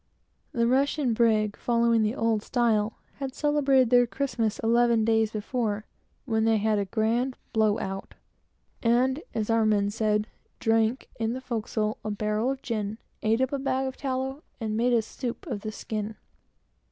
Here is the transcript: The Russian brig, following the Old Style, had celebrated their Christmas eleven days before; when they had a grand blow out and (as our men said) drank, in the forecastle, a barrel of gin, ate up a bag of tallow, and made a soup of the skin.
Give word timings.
The 0.51 0.65
Russian 0.65 1.13
brig, 1.13 1.55
following 1.55 2.01
the 2.01 2.15
Old 2.15 2.41
Style, 2.41 2.97
had 3.17 3.35
celebrated 3.35 3.91
their 3.91 4.07
Christmas 4.07 4.57
eleven 4.63 5.05
days 5.05 5.29
before; 5.29 5.85
when 6.25 6.43
they 6.43 6.57
had 6.57 6.79
a 6.79 6.85
grand 6.85 7.37
blow 7.53 7.77
out 7.77 8.15
and 8.81 9.21
(as 9.35 9.51
our 9.51 9.63
men 9.63 9.91
said) 9.91 10.25
drank, 10.59 11.07
in 11.19 11.33
the 11.33 11.39
forecastle, 11.41 11.99
a 12.03 12.09
barrel 12.09 12.49
of 12.49 12.63
gin, 12.63 12.97
ate 13.21 13.41
up 13.41 13.53
a 13.53 13.59
bag 13.59 13.85
of 13.85 13.95
tallow, 13.95 14.41
and 14.59 14.75
made 14.75 14.93
a 14.93 15.03
soup 15.03 15.45
of 15.45 15.61
the 15.61 15.71
skin. 15.71 16.15